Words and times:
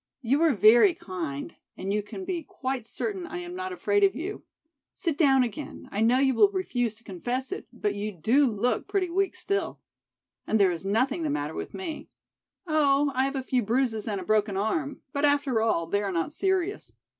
"You 0.23 0.41
are 0.41 0.51
very 0.55 0.95
kind 0.95 1.53
and 1.77 1.93
you 1.93 2.01
can 2.01 2.25
be 2.25 2.41
quite 2.41 2.87
certain 2.87 3.27
I 3.27 3.37
am 3.37 3.53
not 3.55 3.71
afraid 3.71 4.03
of 4.03 4.15
you. 4.15 4.43
Sit 4.91 5.15
down 5.15 5.43
again, 5.43 5.87
I 5.91 6.01
know 6.01 6.17
you 6.17 6.33
will 6.33 6.49
refuse 6.49 6.95
to 6.95 7.03
confess 7.03 7.51
it, 7.51 7.67
but 7.71 7.93
you 7.93 8.11
do 8.11 8.47
look 8.47 8.87
pretty 8.87 9.11
weak 9.11 9.35
still. 9.35 9.79
And 10.47 10.59
there 10.59 10.71
is 10.71 10.87
nothing 10.87 11.21
the 11.21 11.29
matter 11.29 11.53
with 11.53 11.75
me. 11.75 12.09
Oh, 12.65 13.11
I 13.13 13.25
have 13.25 13.35
a 13.35 13.43
few 13.43 13.61
bruises 13.61 14.07
and 14.07 14.19
a 14.19 14.25
broken 14.25 14.57
arm, 14.57 15.01
but 15.13 15.23
after 15.23 15.61
all 15.61 15.85
they 15.85 16.01
are 16.01 16.11
not 16.11 16.31
serious. 16.31 16.91